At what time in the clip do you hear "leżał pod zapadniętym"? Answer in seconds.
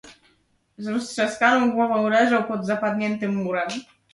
2.09-3.35